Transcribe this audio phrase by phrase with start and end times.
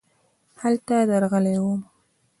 [0.61, 1.81] هلته درغلی وم.